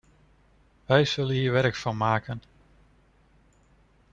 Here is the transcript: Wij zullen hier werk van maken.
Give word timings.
Wij 0.85 1.05
zullen 1.05 1.33
hier 1.35 1.51
werk 1.51 1.75
van 1.75 1.97
maken. 1.97 2.41